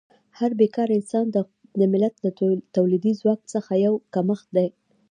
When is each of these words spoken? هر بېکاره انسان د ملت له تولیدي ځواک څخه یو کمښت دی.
هر 0.37 0.51
بېکاره 0.59 0.93
انسان 0.99 1.25
د 1.79 1.81
ملت 1.93 2.15
له 2.23 2.29
تولیدي 2.75 3.13
ځواک 3.21 3.41
څخه 3.53 3.71
یو 3.85 3.93
کمښت 4.13 4.47
دی. 4.57 4.67